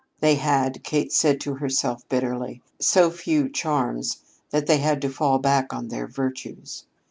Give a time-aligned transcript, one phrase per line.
[0.19, 4.17] They had, Kate said to herself bitterly, so few charms
[4.49, 6.85] that they had to fall back on their virtues.